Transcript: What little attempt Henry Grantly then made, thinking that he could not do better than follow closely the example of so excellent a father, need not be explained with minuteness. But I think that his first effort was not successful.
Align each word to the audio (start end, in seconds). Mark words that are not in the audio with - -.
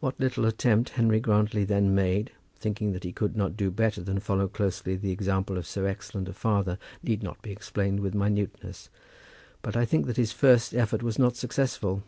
What 0.00 0.20
little 0.20 0.44
attempt 0.44 0.90
Henry 0.90 1.18
Grantly 1.18 1.64
then 1.64 1.94
made, 1.94 2.30
thinking 2.56 2.92
that 2.92 3.04
he 3.04 3.10
could 3.14 3.34
not 3.38 3.56
do 3.56 3.70
better 3.70 4.02
than 4.02 4.20
follow 4.20 4.48
closely 4.48 4.96
the 4.96 5.12
example 5.12 5.56
of 5.56 5.66
so 5.66 5.86
excellent 5.86 6.28
a 6.28 6.34
father, 6.34 6.76
need 7.02 7.22
not 7.22 7.40
be 7.40 7.52
explained 7.52 8.00
with 8.00 8.14
minuteness. 8.14 8.90
But 9.62 9.74
I 9.74 9.86
think 9.86 10.04
that 10.08 10.18
his 10.18 10.32
first 10.32 10.74
effort 10.74 11.02
was 11.02 11.18
not 11.18 11.36
successful. 11.36 12.02